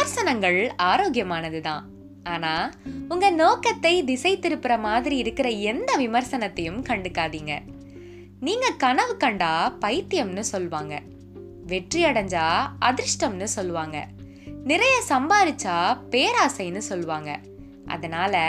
விமர்சனங்கள் 0.00 0.72
ஆரோக்கியமானது 0.76 1.60
தான் 1.60 1.88
ஆனா 2.22 2.70
உங்க 3.08 3.30
நோக்கத்தை 3.30 4.04
திசை 4.04 4.38
திருப்புற 4.38 4.78
மாதிரி 4.78 5.16
இருக்கிற 5.16 5.48
எந்த 5.48 5.96
விமர்சனத்தையும் 5.96 6.84
கண்டுக்காதீங்க. 6.84 7.58
நீங்க 8.40 8.70
கனவு 8.78 9.16
கண்டா 9.16 9.72
பைத்தியம்னு 9.80 10.40
சொல்லுவாங்க 10.40 11.02
வெற்றி 11.66 12.04
அடைஞ்சா 12.04 12.70
அதிர்ஷ்டம்னு 12.80 13.42
சொல்லுவாங்க 13.42 14.06
நிறைய 14.64 15.02
சம்பாரிச்சா 15.08 15.98
பேராசைன்னு 16.10 16.78
சொல்லுவாங்க 16.78 17.40
அதனால் 17.90 18.42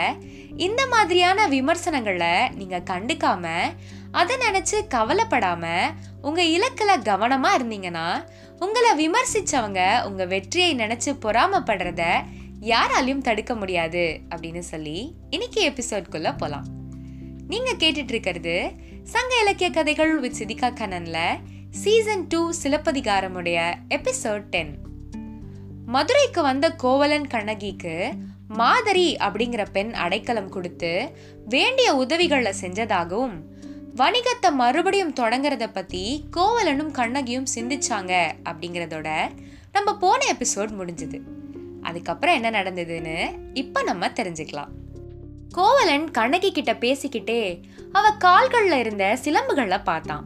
இந்த 0.56 0.86
மாதிரியான 0.86 1.46
விமர்சனங்களை 1.48 2.34
நீங்கள் 2.54 2.88
கண்டுக்காம 2.90 3.44
அதை 4.12 4.36
நினச்சி 4.36 4.78
கவலைப்படாமல் 4.88 5.92
உங்கள் 6.22 6.50
இலக்கில் 6.50 7.02
கவனமாக 7.02 7.58
இருந்தீங்கன்னா 7.58 8.08
உங்களை 8.58 8.90
விமர்சித்தவங்க 8.98 9.80
உங்கள் 10.04 10.26
வெற்றியை 10.26 10.72
நினச்சி 10.74 11.10
பொறாமப்படுறத 11.22 12.04
யாராலையும் 12.64 13.22
தடுக்க 13.22 13.54
முடியாது 13.54 14.04
அப்படின்னு 14.28 14.62
சொல்லி 14.64 14.98
இன்னைக்கு 15.30 15.60
எபிசோட்குள்ளே 15.70 16.32
போகலாம் 16.36 16.68
நீங்கள் 17.48 17.80
கேட்டுட்டு 17.80 18.12
இருக்கிறது 18.14 18.56
சங்க 19.04 19.32
இலக்கிய 19.40 19.70
கதைகள் 19.70 20.14
வித் 20.18 20.38
சிதிகா 20.38 20.72
கண்ணனில் 20.72 21.24
சீசன் 21.70 22.24
டூ 22.28 22.40
சிலப்பதிகாரமுடைய 22.62 23.58
எபிசோட் 23.88 24.44
டென். 24.50 24.72
மதுரைக்கு 25.86 26.42
வந்த 26.42 26.66
கோவலன் 26.76 27.26
கண்ணகிக்கு 27.26 27.94
மாதரி 28.52 29.16
அப்படிங்கிற 29.16 29.66
பெண் 29.72 29.94
அடைக்கலம் 29.94 30.48
கொடுத்து 30.48 31.10
வேண்டிய 31.44 31.94
உதவிகளை 31.94 32.52
செஞ்சதாகவும் 32.60 33.36
வணிகத்தை 33.96 34.50
மறுபடியும் 34.52 35.14
தொடங்குறத 35.20 35.72
பத்தி 35.72 36.24
கோவலனும் 36.36 36.90
கண்ணகியும் 36.90 37.50
சிந்திச்சாங்க 37.54 38.12
அப்படிங்கிறதோட 38.44 39.08
நம்ம 39.72 39.96
போன 39.96 40.20
எபிசோட் 40.32 40.72
முடிஞ்சது. 40.78 41.18
அதுக்கப்புறம் 41.82 42.34
என்ன 42.34 42.62
நடந்ததுன்னு 42.62 43.16
இப்ப 43.54 43.82
நம்ம 43.82 44.08
தெரிஞ்சுக்கலாம். 44.08 44.72
கோவலன் 45.50 46.10
கண்ணகி 46.10 46.52
கிட்ட 46.52 46.72
பேசிக்கிட்டே 46.72 47.62
அவ 47.92 48.10
கால்கள்ல 48.24 48.78
இருந்த 48.78 49.18
சிலம்புகளை 49.24 49.80
பார்த்தான். 49.84 50.24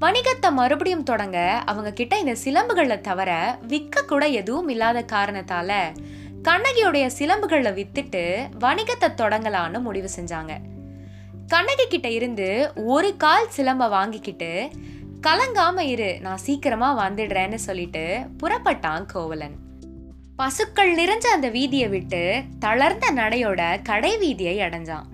வணிகத்தை 0.00 0.52
மறுபடியும் 0.52 1.02
தொடங்க 1.02 1.62
அவங்க 1.66 1.92
கிட்ட 1.92 2.18
இந்த 2.18 2.36
சிலம்புகளை 2.44 3.00
தவிர 3.00 3.58
விற்க 3.62 4.02
கூட 4.02 4.26
எதுவும் 4.26 4.68
இல்லாத 4.68 5.04
காரணத்தால 5.12 5.70
கண்ணகியுடைய 6.48 7.10
சிலம்புகளை 7.18 7.70
வித்துட்டு 7.72 8.48
வணிகத்தை 8.60 9.08
தொடங்கலான்னு 9.16 9.80
முடிவு 9.80 10.08
செஞ்சாங்க. 10.20 10.52
கண்ணகி 11.46 11.86
கிட்ட 11.88 12.10
இருந்து 12.10 12.72
ஒரு 12.74 13.16
கால் 13.16 13.48
சிலம்ப 13.56 13.88
வாங்கிக்கிட்டு 13.88 14.70
கலங்காம 15.26 15.80
இரு 15.80 16.20
நான் 16.20 16.36
சீக்கிரமா 16.36 17.08
வந்துடுறேன்னு 17.08 17.54
சொல்லிட்டு 17.54 18.18
புறப்பட்டான் 18.42 19.04
கோவலன். 19.06 19.54
பசுக்கள் 20.36 20.94
நிறைஞ்ச 20.94 21.26
அந்த 21.26 21.50
வீதியை 21.50 21.88
விட்டு 21.88 22.42
தளர்ந்த 22.58 23.10
நடையோட 23.10 23.82
கடை 23.82 24.18
வீதியை 24.18 24.58
அடைஞ்சான். 24.58 25.04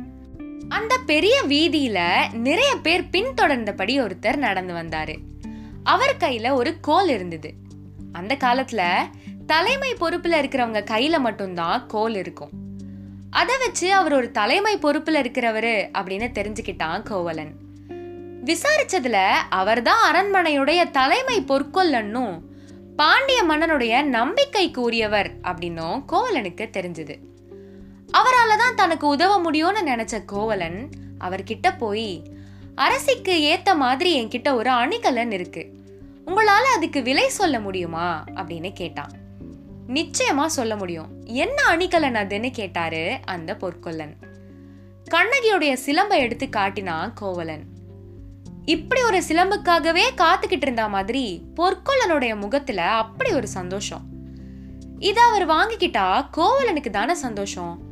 அந்த 0.69 0.99
பெரிய 1.07 1.43
வீதியில 1.49 2.33
நிறைய 2.33 2.77
பேர் 2.77 3.09
பின்தொடர்ந்தபடி 3.13 4.01
ஒருத்தர் 4.01 4.37
நடந்து 4.37 4.75
வந்தாரு. 4.75 5.19
அவர் 5.85 6.17
கையில 6.19 6.55
ஒரு 6.55 6.81
கோல் 6.81 7.09
இருந்தது. 7.09 7.55
அந்த 8.13 8.37
காலத்துல 8.41 8.97
தலைமை 9.47 9.95
பொறுப்பில் 9.95 10.33
இருக்கிறவங்க 10.33 10.85
கையில் 10.85 11.19
மட்டும்தான் 11.19 11.87
கோல் 11.87 12.15
இருக்கும். 12.15 12.51
அதை 13.31 13.55
வச்சு 13.59 13.95
அவர் 13.95 14.13
ஒரு 14.13 14.31
தலைமை 14.31 14.77
பொறுப்பில் 14.77 15.15
இருக்கிறவர் 15.15 15.89
அப்படின்னு 15.99 16.31
தெரிஞ்சுக்கிட்டான் 16.31 17.03
கோவலன். 17.03 17.55
விசாரிச்சதுல 18.45 19.29
அவர்தான் 19.51 20.15
அரண்மனையுடைய 20.15 20.91
தலைமை 20.91 21.41
பொற்கொல்லன்னும் 21.41 22.41
பாண்டிய 22.97 23.45
மன்னனுடைய 23.45 24.03
நம்பிக்கைக்கு 24.03 24.81
உரியவர் 24.81 25.41
அப்படின்னும் 25.41 26.05
கோவலனுக்கு 26.13 26.71
தெரிஞ்சது. 26.71 27.19
அவரால் 28.11 28.59
தான் 28.59 28.75
தனக்கு 28.75 29.07
உதவ 29.07 29.51
முடியும்னு 29.51 29.87
நினைச்ச 29.87 30.25
கோவலன் 30.25 30.89
அவர்கிட்ட 31.21 31.79
போய் 31.79 32.23
அரசிக்கு 32.75 33.59
ஏத்த 33.59 33.77
மாதிரி 33.77 34.25
என்கிட்ட 34.25 34.55
ஒரு 34.55 34.71
அணிகலன் 34.71 35.33
இருக்கு. 35.33 35.73
உங்களால 36.27 36.75
அதுக்கு 36.77 37.03
விலை 37.03 37.29
சொல்ல 37.29 37.61
முடியுமா? 37.61 38.25
அப்படின்னு 38.35 38.73
கேட்டான். 38.73 39.21
நிச்சயமா 39.89 40.47
சொல்ல 40.47 40.77
முடியும். 40.77 41.25
என்ன 41.25 41.63
அணிகலன் 41.63 42.15
அதுன்னு 42.15 42.51
கேட்டாரு 42.51 43.19
அந்த 43.25 43.57
பொற்கொல்லன். 43.57 44.17
கண்ணகியுடைய 45.11 45.77
சிலம்பை 45.87 46.17
எடுத்து 46.17 46.49
காட்டினான் 46.49 47.13
கோவலன். 47.15 47.65
இப்படி 48.65 49.03
ஒரு 49.03 49.23
சிலம்புக்காகவே 49.29 50.03
காத்துக்கிட்டு 50.17 50.63
இருந்த 50.63 50.89
மாதிரி 50.89 51.43
பொற்கொல்லனுடைய 51.57 52.41
முகத்துல 52.41 52.83
அப்படி 52.83 53.33
ஒரு 53.33 53.49
சந்தோஷம். 53.49 54.05
இத 54.99 55.21
அவர் 55.21 55.47
வாங்கிக்கிட்டா 55.47 56.29
கோவலனுக்கு 56.37 56.91
தானே 56.91 57.15
சந்தோஷம். 57.15 57.83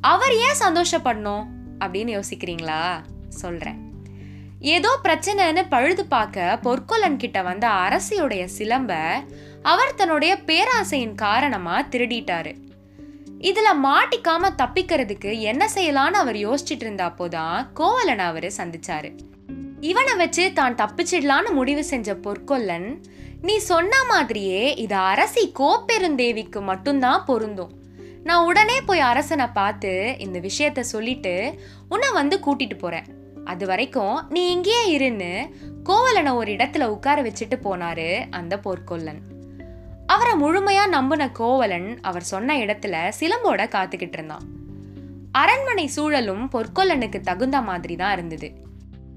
அவர் 0.00 0.32
ஏன் 0.32 0.58
சந்தோஷப்படணும் 0.60 1.46
அப்படின்னு 1.78 2.22
யோசிக்கிறீங்களா? 2.22 3.02
சொல்றேன். 3.28 3.91
ஏதோ 4.62 4.98
பிரச்சனைன்னு 5.04 5.66
பழுது 5.68 6.06
பார்க்க 6.06 6.58
பொற்கொலன் 6.62 7.16
கிட்ட 7.16 7.42
வந்த 7.42 7.68
அரசியுடைய 7.68 8.48
சிலம்ப 8.58 9.14
அவர் 9.62 9.94
தன்னுடைய 9.94 10.38
பேராசையின் 10.46 11.14
காரணமா 11.14 11.82
திருடிட்டாரு. 11.82 12.54
இதுல 13.38 13.68
மாட்டிக்காம 13.84 14.50
தப்பிக்கிறதுக்கு 14.58 15.40
என்ன 15.40 15.68
செய்யலான்னு 15.74 16.20
அவர் 16.22 16.36
யோசிச்சுட்டு 16.36 16.84
இருந்தப்போதான் 16.84 17.66
கோவலன் 17.74 18.18
அவரு 18.18 18.52
சந்திச்சாரு. 18.56 19.18
இவனை 19.80 20.16
வச்சு 20.16 20.52
தான் 20.52 20.74
தப்பிச்சிடலான்னு 20.74 21.52
முடிவு 21.52 21.84
செஞ்ச 21.84 22.14
பொற்கொல்லன் 22.14 23.00
நீ 23.42 23.58
சொன்ன 23.58 24.04
மாதிரியே 24.04 24.74
இது 24.74 24.94
அரசி 24.94 25.52
கோப்பெருந்தேவிக்கு 25.58 26.60
மட்டும்தான் 26.60 27.24
பொருந்தும். 27.24 27.72
நான் 28.24 28.44
உடனே 28.44 28.80
போய் 28.80 29.00
அரசனை 29.00 29.46
பார்த்து 29.46 30.16
இந்த 30.18 30.40
விஷயத்த 30.40 30.80
சொல்லிட்டு 30.80 31.58
உன்னை 31.88 32.10
வந்து 32.12 32.40
கூட்டிட்டு 32.46 32.78
போறேன். 32.78 33.20
அது 33.44 33.66
வரைக்கும் 33.66 34.28
நீ 34.28 34.50
இங்கேயே 34.50 34.98
இருன்னு 34.98 35.50
கோவலனை 35.82 36.32
ஒரு 36.32 36.52
இடத்துல 36.52 36.84
உட்கார 36.84 37.22
வச்சுட்டு 37.22 37.56
போனாரு 37.62 38.26
அந்த 38.30 38.56
பொற்கொல்லன் 38.56 39.30
அவரை 40.06 40.32
முழுமையா 40.32 40.88
நம்பின 40.88 41.30
கோவலன் 41.30 41.98
அவர் 42.00 42.22
சொன்ன 42.22 42.56
இடத்துல 42.56 43.12
சிலம்போட 43.20 43.62
காத்துக்கிட்டு 43.68 44.12
இருந்தான். 44.12 44.42
அரண்மனை 45.32 45.86
சூழலும் 45.86 46.50
பொற்கொல்லனுக்கு 46.50 47.20
தகுந்த 47.20 47.62
மாதிரி 47.62 47.96
தான் 47.96 48.12
இருந்தது. 48.12 48.52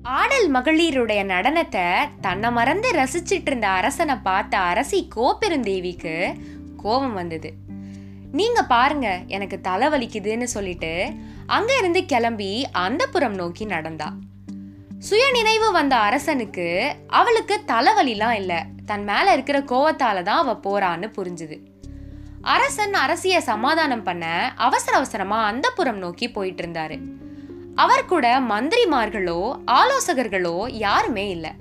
ஆடல் 0.02 0.52
மகளிருடைய 0.52 1.24
நடனத்தை 1.26 1.96
தன்னை 2.22 2.52
மறந்து 2.52 2.92
ரசிச்சிட்டு 2.92 3.46
இருந்த 3.46 3.68
அரசனை 3.68 4.16
பார்த்த 4.16 4.58
அரசி 4.58 5.08
கோப்பெருந்தேவிக்கு 5.16 6.34
கோபம் 6.78 7.14
வந்தது. 7.14 7.54
நீங்க 8.32 8.64
பாருங்க 8.64 9.20
எனக்கு 9.28 9.62
தலை 9.62 9.88
வலிக்குதுன்னு 9.88 10.44
சொல்லிட்டு 10.44 11.12
அங்க 11.46 11.78
இருந்து 11.78 12.06
கிளம்பி 12.06 12.66
அந்த 12.72 13.08
புறம் 13.08 13.34
நோக்கி 13.34 13.66
நடந்தா. 13.66 14.14
சுய 15.00 15.32
நினைவு 15.32 15.72
வந்த 15.72 15.96
அரசனுக்கு 15.96 16.96
அவளுக்கு 17.08 17.62
தலைவலிலாம் 17.68 18.32
இல்ல. 18.32 18.66
தன் 18.86 19.04
மேல 19.04 19.34
இருக்கிற 19.34 19.60
கோவத்தால 19.60 20.22
தான் 20.22 20.48
அவ 20.48 20.60
போறான்னு 20.64 21.12
புரிஞ்சுது. 21.18 21.60
அரசன் 22.42 22.94
அரசிய 22.94 23.38
சமாதானம் 23.38 24.04
பண்ண 24.04 24.54
அவசர 24.56 24.98
அவசரமா 24.98 25.44
அந்த 25.46 25.70
புறம் 25.70 25.98
நோக்கி 25.98 26.32
போயிட்டு 26.32 26.64
இருந்தாரு 26.64 27.14
அவர் 27.76 28.06
கூட 28.06 28.40
மந்திரிமார்களோ 28.40 29.62
ஆலோசகர்களோ 29.72 30.70
யாருமே 30.70 31.30
இல்ல. 31.30 31.54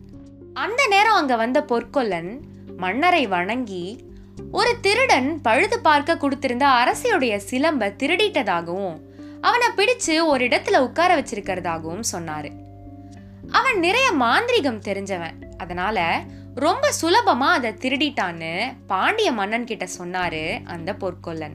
அந்த 0.53 0.87
நேரம் 0.87 1.15
அங்க 1.15 1.37
வந்த 1.37 1.63
பொற்கொல்லன் 1.63 2.41
மன்னரை 2.77 3.27
வணங்கி 3.27 4.07
ஒரு 4.53 4.81
திருடன் 4.81 5.41
பழுது 5.41 5.81
பார்க்க 5.81 6.15
கொடுத்திருந்த 6.15 6.67
அரசியுடைய 6.83 7.41
சிலம்ப 7.51 7.93
திருடிட்டதாகவும் 7.97 9.01
அவனை 9.41 9.69
பிடிச்சு 9.77 10.27
ஒரு 10.27 10.45
இடத்துல 10.45 10.79
உட்கார 10.79 11.21
வச்சிருக்கிறதாகவும் 11.21 12.03
சொன்னாரு. 12.13 12.51
அவன் 13.51 13.79
நிறைய 13.79 14.13
மாந்திரிகம் 14.21 14.81
தெரிஞ்சவன். 14.87 15.57
அதனால 15.57 16.23
ரொம்ப 16.55 16.93
சுலபமா 17.03 17.51
அதை 17.53 17.71
திருடிட்டான்னு 17.71 18.77
பாண்டிய 18.87 19.33
மன்னன் 19.33 19.65
கிட்ட 19.65 19.87
சொன்னாரு 19.99 20.65
அந்த 20.65 20.95
பொற்கொல்லன். 20.95 21.55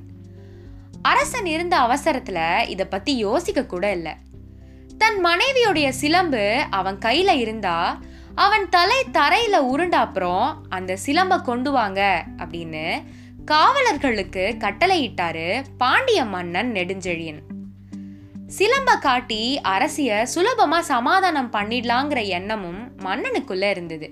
அரசன் 1.01 1.45
இருந்த 1.45 1.77
அவசரத்துல 1.77 2.67
இத 2.67 2.85
பத்தி 2.85 3.17
யோசிக்க 3.17 3.65
கூட 3.65 3.91
இல்லை. 3.91 4.13
தன் 4.97 5.25
மனைவியுடைய 5.25 5.89
சிலம்பு 5.89 6.65
அவன் 6.69 6.97
கையில 6.97 7.35
இருந்தா 7.35 8.01
அவன் 8.39 8.69
தலை 8.69 9.05
தரையில 9.11 9.55
உருண்ட 9.55 9.91
அப்புறம் 9.91 10.65
அந்த 10.69 10.97
சிலம்ப 11.05 11.41
கொண்டு 11.41 11.71
வாங்க 11.71 12.23
அப்படின்னு 12.37 13.03
காவலர்களுக்கு 13.45 14.43
கட்டளையிட்டாரு 14.57 15.63
பாண்டிய 15.77 16.25
மன்னன் 16.25 16.71
நெடுஞ்செழியன். 16.71 17.41
சிலம்ப 18.57 18.99
காட்டி 18.99 19.61
அரசிய 19.61 20.27
சுலபமா 20.35 20.79
சமாதானம் 20.79 21.53
பண்ணிடலாங்கிற 21.53 22.25
எண்ணமும் 22.25 22.91
மன்னனுக்குள்ள 22.97 23.69
இருந்தது. 23.69 24.11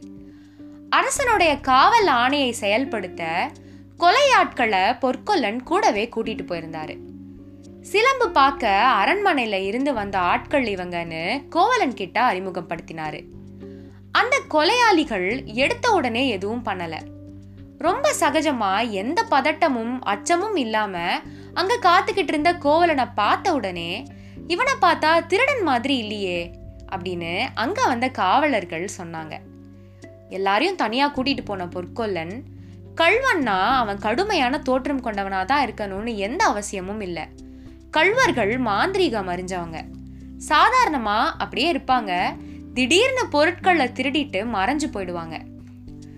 அரசனுடைய 0.90 1.60
காவல் 1.60 2.08
ஆணையை 2.08 2.52
செயல்படுத்த 2.52 3.52
கொலையாட்களை 4.00 5.00
பொற்கொல்லன் 5.00 5.64
கூடவே 5.64 6.10
கூட்டிட்டு 6.16 6.46
போயிருந்தாரு. 6.50 6.98
சிலம்பு 7.82 8.30
பார்க்க 8.30 8.94
அரண்மனையில 9.06 9.66
இருந்து 9.66 9.94
வந்த 9.94 10.20
ஆட்கள் 10.20 10.64
இவங்கன்னு 10.64 11.48
கோவலன் 11.50 11.94
கிட்ட 11.94 12.34
அறிமுகப்படுத்தினாரு. 12.34 13.24
அந்த 14.20 14.36
கொலையாளிகள் 14.50 15.30
எடுத்த 15.54 15.92
உடனே 15.92 16.24
எதுவும் 16.28 16.66
பண்ணல. 16.66 16.96
ரொம்ப 17.78 18.12
சகஜமா 18.20 18.72
எந்த 18.92 19.20
பதட்டமும் 19.32 19.96
அச்சமும் 20.02 20.56
இல்லாம 20.56 20.98
அங்க 21.54 21.74
காத்துக்கிட்டு 21.82 22.34
இருந்த 22.34 22.52
கோவலனை 22.54 23.06
பார்த்த 23.16 23.54
உடனே 23.54 23.92
இவனை 24.48 24.74
பார்த்தா 24.82 25.12
திருடன் 25.26 25.64
மாதிரி 25.64 25.98
இல்லையே 25.98 26.40
அப்படின்னு 26.96 27.32
அங்க 27.54 27.80
வந்த 27.86 28.08
காவலர்கள் 28.10 28.86
சொன்னாங்க. 28.98 29.36
எல்லாரையும் 30.30 30.76
தனியா 30.76 31.06
கூட்டிட்டு 31.10 31.44
போன 31.46 31.66
பொற்கொல்லன் 31.66 32.36
கள்வன்னா 33.02 33.58
அவன் 33.82 33.98
கடுமையான 33.98 34.60
தோற்றம் 34.60 35.04
கொண்டவனா 35.04 35.42
தான் 35.46 35.66
இருக்கணும்னு 35.68 36.14
எந்த 36.28 36.42
அவசியமும் 36.46 37.02
இல்லை. 37.02 37.26
கள்வர்கள் 37.92 38.54
மாந்திரீகம் 38.62 39.32
அறிஞ்சவங்க. 39.34 39.80
சாதாரணமா 40.50 41.20
அப்படியே 41.38 41.68
இருப்பாங்க. 41.74 42.14
திடீர்னு 42.78 43.28
பொருட்களை 43.28 43.88
திருடிட்டு 43.88 44.48
மறைஞ்சு 44.54 44.84
போயிடுவாங்க. 44.94 45.42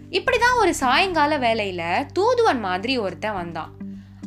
இப்படிதான் 0.10 0.60
ஒரு 0.60 0.76
சாயங்கால 0.76 1.38
வேலையில 1.40 2.06
தூதுவன் 2.14 2.60
மாதிரி 2.60 2.98
ஒருத்தன் 2.98 3.34
வந்தான். 3.34 3.72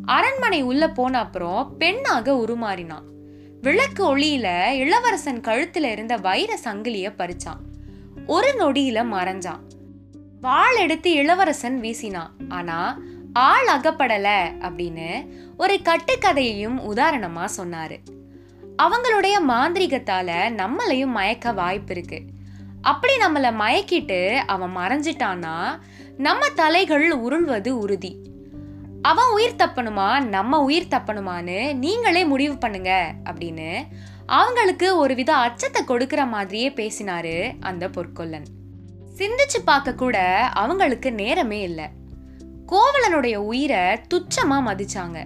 அரண்மனை 0.05 0.62
உள்ள 0.62 0.88
போன 0.88 1.19
அப்புறம் 1.19 1.76
பெண்ணாக 1.76 2.32
உருமாறினான். 2.32 3.02
விளக்கு 3.61 4.17
ஒளியில 4.17 4.70
இளவரசன் 4.70 5.40
கழுத்துல 5.40 5.82
இருந்த 5.82 6.17
வைர 6.17 6.58
சங்கிலிய 6.64 7.14
பறிச்சான். 7.19 7.61
ஒரு 8.26 8.55
நொடியில 8.58 9.05
மறைஞ்சான். 9.12 9.61
வாள் 10.40 10.76
எடுத்து 10.76 11.12
இளவரசன் 11.12 11.81
வீசினான். 11.81 12.31
ஆனா 12.49 12.99
ஆள் 13.32 13.67
அகப்படல 13.67 14.52
அப்படின்னு 14.61 15.28
ஒரு 15.56 15.81
கட்டுக்கதையையும் 15.82 16.78
உதாரணமா 16.78 17.49
சொன்னாரு. 17.56 17.96
அவங்களுடைய 18.82 19.37
மாந்திரிகத்தால 19.49 20.31
நம்மளையும் 20.61 21.17
மயக்க 21.17 21.52
வாய்ப்பு 21.52 21.94
இருக்கு 21.94 22.23
அப்படி 22.81 23.14
நம்மளை 23.17 23.50
மயக்கிட்டு 23.62 24.34
அவன் 24.37 24.76
மறைஞ்சிட்டான்னா 24.76 25.81
நம்ம 26.17 26.49
தலைகள் 26.49 27.12
உருள்வது 27.12 27.79
உறுதி. 27.79 28.17
அவன் 29.02 29.31
உயிர் 29.32 29.56
தப்பணுமா 29.56 30.08
நம்ம 30.20 30.61
உயிர் 30.61 30.90
தப்பணுமான்னு 30.90 31.75
நீங்களே 31.75 32.25
முடிவு 32.25 32.56
பண்ணுங்க 32.56 33.14
அப்படின்னு 33.25 33.87
அவங்களுக்கு 34.26 34.96
ஒரு 34.96 35.14
வித 35.14 35.35
அச்சத்தை 35.35 35.85
கொடுக்கிற 35.85 36.26
மாதிரியே 36.26 36.69
பேசினாரு 36.70 37.37
அந்த 37.61 37.88
பொற்கொல்லன். 37.88 38.49
சிந்திச்சு 39.17 39.58
பார்க்க 39.64 39.94
கூட 39.94 40.19
அவங்களுக்கு 40.52 41.12
நேரமே 41.12 41.61
இல்லை. 41.61 41.85
கோவலனுடைய 42.67 43.35
உயிரை 43.37 43.85
துச்சமா 44.14 44.58
மதிச்சாங்க. 44.69 45.19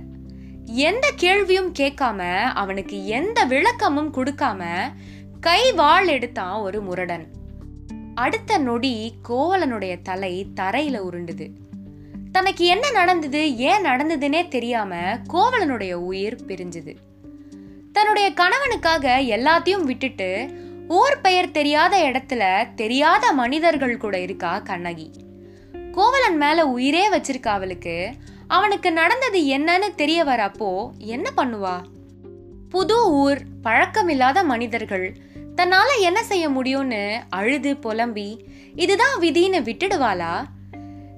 எந்த 0.66 1.12
கேள்வியும் 1.16 1.72
கேட்காம 1.78 2.42
அவனுக்கு 2.42 3.06
எந்த 3.06 3.44
விளக்கமும் 3.44 4.14
கொடுக்காம 4.14 4.64
கை 5.40 5.72
வாள் 5.72 6.08
எடுத்தான் 6.08 6.60
ஒரு 6.60 6.82
முரடன். 6.82 7.26
அடுத்த 8.14 8.58
நொடி 8.58 9.14
கோவலனுடைய 9.28 10.02
தலை 10.02 10.46
தரையில 10.60 11.00
உருண்டுது. 11.12 11.50
தனக்கு 12.32 12.64
என்ன 12.64 12.90
நடந்தது 12.90 13.56
ஏன் 13.56 13.84
நடந்ததுன்னே 13.84 14.48
தெரியாம 14.48 15.18
கோவலனுடைய 15.32 15.92
உயிர் 15.92 16.44
பிரிஞ்சுது. 16.46 16.96
தன்னுடைய 17.92 18.32
கணவனுக்காக 18.32 19.18
எல்லாத்தையும் 19.18 19.82
விட்டுட்டு 19.82 20.50
ஊர் 20.88 21.20
பெயர் 21.20 21.50
தெரியாத 21.50 21.98
இடத்துல 21.98 22.74
தெரியாத 22.74 23.32
மனிதர்கள் 23.32 23.96
கூட 23.96 24.18
இருக்கா 24.18 24.58
கண்ணகி. 24.58 25.10
கோவலன் 25.92 26.36
மேல 26.36 26.66
உயிரே 26.66 27.08
வச்சிருக்கா 27.08 27.48
அவளுக்கு 27.48 28.14
அவனுக்கு 28.48 28.92
நடந்தது 28.92 29.40
என்னன்னு 29.40 29.94
தெரிய 29.94 30.24
வரப்போ 30.24 30.90
என்ன 30.98 31.30
பண்ணுவா? 31.36 31.82
புது 32.68 33.10
ஊர் 33.10 33.42
பழக்கமில்லாத 33.64 34.44
மனிதர்கள். 34.44 35.16
தன்னால 35.56 36.00
என்ன 36.00 36.24
செய்ய 36.24 36.50
முடியும்னு 36.50 37.20
அழுது 37.28 37.76
புலம்பி 37.76 38.46
இதுதான் 38.74 39.20
விதின்னு 39.20 39.60
விட்டுடுவாளா? 39.62 40.44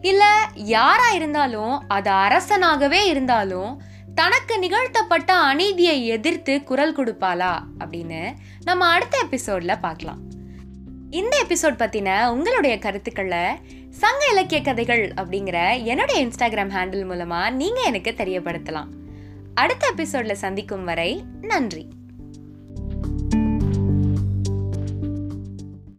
இல்ல 0.01 0.51
யாரா 0.55 1.11
இருந்தாலும் 1.11 1.89
அது 1.89 2.11
அரசனாகவே 2.11 3.07
இருந்தாலும் 3.07 3.83
தனக்கு 4.15 4.59
நிகழ்த்தப்பட்ட 4.59 5.35
அநீதியை 5.35 6.07
எதிர்த்து 6.07 6.63
குரல் 6.63 6.97
கொடுப்பாளா? 6.97 7.59
அப்படின்னு 7.79 8.33
நம்ம 8.65 8.87
அடுத்த 8.87 9.25
எபிசோட்ல 9.31 9.79
பார்க்கலாம். 9.81 10.19
இந்த 11.11 11.45
எபிசோட் 11.49 11.81
பற்றின 11.81 12.29
உங்களுடைய 12.29 12.79
கருத்துக்களை 12.79 13.39
சங்க 13.91 14.27
இலக்கிய 14.31 14.61
கதைகள் 14.61 15.13
அப்படிங்கிற 15.15 15.85
என்னுடைய 15.85 16.27
இன்ஸ்டாகிராம் 16.27 16.75
ஹேண்டில் 16.75 17.05
மூலமாக 17.05 17.51
நீங்கள் 17.51 17.85
எனக்கு 17.85 18.15
தெரியப்படுத்தலாம். 18.17 18.87
அடுத்த 19.55 19.87
எபிசோடில் 19.87 20.35
சந்திக்கும் 20.35 20.85
வரை 20.85 21.25
நன்றி. 21.41 21.89